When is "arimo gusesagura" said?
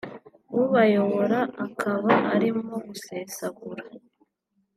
2.33-3.83